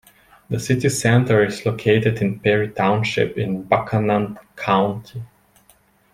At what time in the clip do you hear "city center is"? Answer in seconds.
0.59-1.63